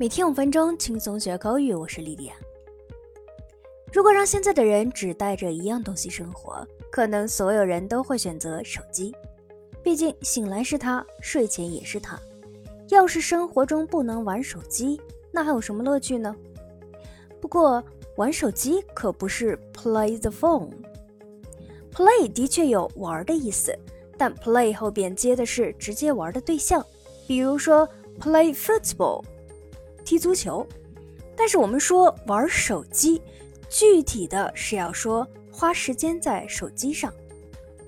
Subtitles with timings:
[0.00, 1.74] 每天五分钟，轻松学口语。
[1.74, 2.34] 我是莉莉娅。
[3.92, 9.12] 如果让现在的人只带着一样东西生活，可能所有人都会选择手机。
[9.82, 12.16] 毕竟醒来是它，睡前也是它。
[12.90, 15.00] 要是生活中不能玩手机，
[15.32, 16.32] 那还有什么乐趣呢？
[17.40, 17.82] 不过
[18.14, 20.70] 玩手机可不是 play the phone。
[21.92, 23.76] play 的确有玩的意思，
[24.16, 26.86] 但 play 后边接的是直接玩的对象，
[27.26, 27.88] 比如说
[28.20, 29.24] play football。
[30.08, 30.66] 踢足球，
[31.36, 33.20] 但是我们说玩手机，
[33.68, 37.12] 具体的是要说花时间在手机上，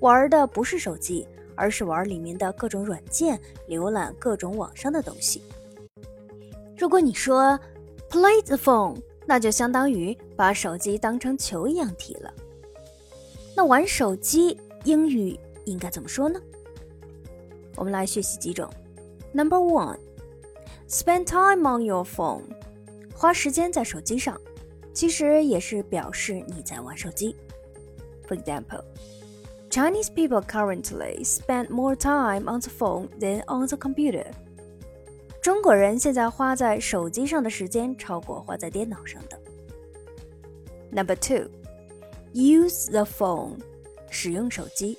[0.00, 5.40] 玩的不是手机，而是玩里面的各种软件，浏览各种网上的东西。
[6.76, 7.58] 如果你说
[8.10, 12.30] play the phone，那就相当于把手机当成球一样踢了。
[13.56, 16.38] 那玩手机英语应该怎么说呢？
[17.76, 18.70] 我们来学习几种。
[19.32, 19.96] Number one。
[20.89, 22.43] Spend time on your phone，
[23.13, 24.39] 花时间在手机上，
[24.93, 27.35] 其实也是表示你在玩手机。
[28.27, 28.83] For example,
[29.69, 34.27] Chinese people currently spend more time on the phone than on the computer。
[35.41, 39.39] 中国人现在花在手机上的时间超过花在电脑上的。
[40.91, 41.49] Number two,
[42.33, 43.59] use the phone，
[44.09, 44.97] 使用手机。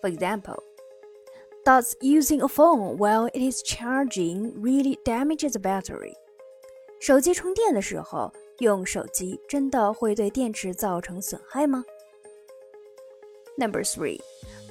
[0.00, 0.63] For example.
[1.64, 6.14] Does using a phone while it is charging really damages the battery？
[7.00, 11.84] 手机充电的时候用手机真的会对电池造成损害吗？
[13.56, 14.20] Number three,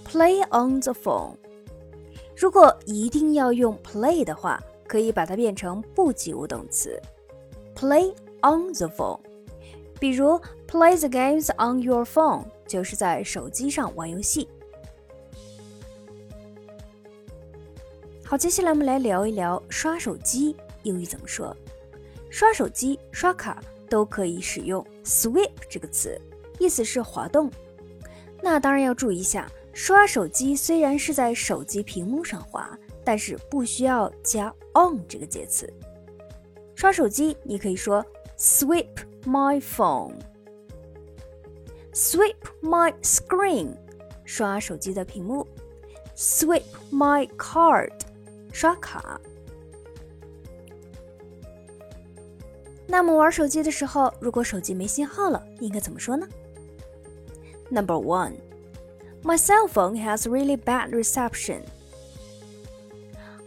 [0.06, 1.36] play on the phone。
[2.36, 7.00] 如果一定要用 play 的话，可以把它变成不及物动词，
[7.76, 9.20] play on the phone。
[10.00, 14.48] 比如 play the games on your phone，就是在手机上玩游戏。
[18.27, 21.55] 好，接下来我们来聊一聊刷手机英语怎么说。
[22.31, 26.19] 刷手机、刷卡都可以使用 swipe 这个词，
[26.59, 27.51] 意思是滑动。
[28.41, 35.71] 那当然要注意一下，刷手机虽然是在手机屏幕上滑，但是不需要加 on 这个介词。
[36.75, 38.03] 刷手机你可以说
[38.39, 40.17] swipe my phone，swipe
[42.63, 43.77] my screen，
[44.25, 45.47] 刷手机的屏幕
[46.17, 47.93] ，swipe my card。
[48.54, 49.20] 刷卡。
[52.88, 56.28] 那么玩手机的时候，如果手机没信号了，应该怎么说呢？
[57.70, 58.34] Number one,
[59.24, 61.62] my cell phone has really bad reception.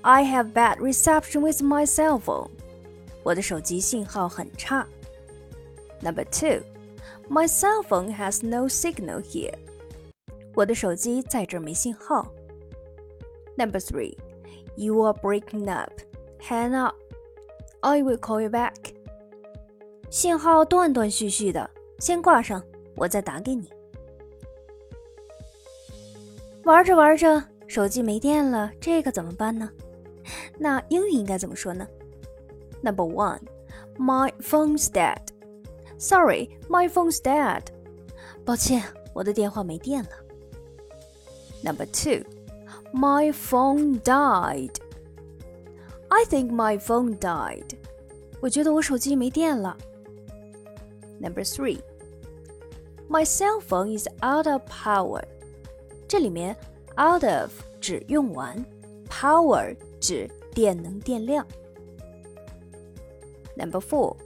[0.02, 2.50] I have bad reception with my cell phone.
[3.24, 4.86] 我的手机信号很差。
[6.00, 6.62] Number two,
[7.28, 9.54] my cell phone has no signal here.
[10.54, 12.32] 我的手机在这儿没信号。
[13.56, 14.16] Number three.
[14.77, 15.91] You are breaking up.
[16.39, 16.95] Hang up.
[17.81, 18.75] I will call you back.
[20.11, 22.63] 信号断断续续的，先挂上，
[22.95, 23.71] 我再打给你。
[26.63, 29.69] 玩着玩着，手机没电了，这可怎么办呢？
[30.59, 31.87] 那英语应该怎么说呢
[32.81, 33.41] ？Number one,
[33.97, 35.21] my phone's dead.
[35.97, 37.63] Sorry, my phone's dead.
[38.45, 38.83] 抱歉，
[39.13, 40.09] 我的电话没电了。
[41.63, 42.23] Number two.
[42.92, 44.78] My phone died.
[46.08, 47.76] I think my phone died.
[48.40, 49.76] 我觉得我手机没电了。
[51.20, 51.80] Number three.
[53.08, 55.22] My cell phone is out of power.
[56.08, 56.56] 这里面
[56.98, 58.64] out of 指用完，
[59.08, 61.46] power 指电能电量。
[63.56, 64.16] Number four.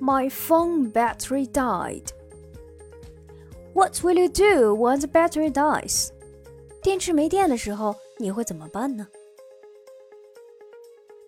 [0.00, 2.12] My phone battery died.
[3.74, 6.10] What will you do when the battery dies?
[6.87, 9.09] 电池没电的时候，你会怎么办呢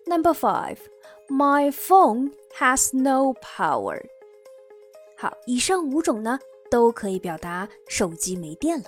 [0.06, 0.78] ？Number five,
[1.28, 4.00] my phone has no power.
[5.18, 6.38] 好，以上五种呢
[6.70, 8.86] 都可以表达手机没电了。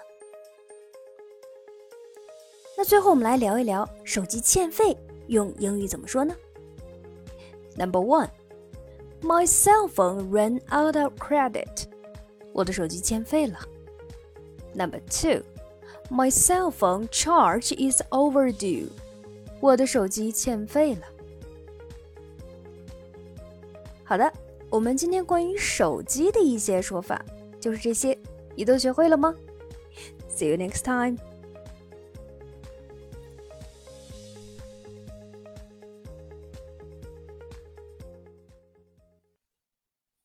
[2.78, 4.96] 那最后我们来聊一聊手机欠费
[5.26, 6.34] 用英语怎么说呢
[7.76, 8.30] ？Number one,
[9.20, 11.84] my cell phone ran out of credit.
[12.54, 13.58] 我的手机欠费了。
[14.72, 15.42] Number two.
[16.12, 18.90] My cell phone charge is overdue.
[19.60, 21.00] 我的手机欠费了。
[24.04, 24.30] 好的，
[24.68, 27.24] 我们今天关于手机的一些说法
[27.58, 28.18] 就是这些，
[28.54, 29.34] 你都学会了吗
[30.28, 31.16] ？See you next time.